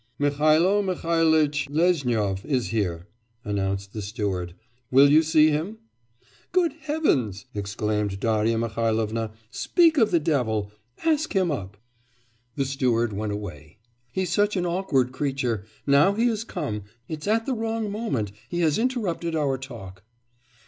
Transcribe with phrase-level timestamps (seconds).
[0.19, 3.07] _''Mihailo Mihailitch Lezhnyov is here,'
[3.45, 4.55] announced the steward.
[4.89, 5.77] 'Will you see him?'
[6.51, 10.71] 'Good Heavens!' exclaimed Darya Mihailovna, 'speak of the devil
[11.05, 11.77] ask him up.'
[12.55, 13.77] The steward went away.
[14.11, 15.65] 'He's such an awkward creature.
[15.85, 20.03] Now he has come, it's at the wrong moment; he has interrupted our talk.